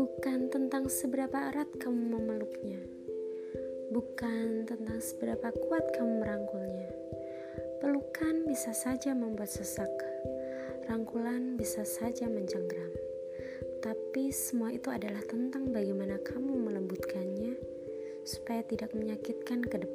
[0.00, 2.80] Bukan tentang seberapa erat kamu memeluknya,
[3.92, 6.88] bukan tentang seberapa kuat kamu merangkulnya.
[7.84, 9.92] Pelukan bisa saja membuat sesak,
[10.88, 12.96] rangkulan bisa saja mencengkram.
[13.84, 17.60] Tapi semua itu adalah tentang bagaimana kamu melembutkannya
[18.24, 19.89] supaya tidak menyakitkan ke depan.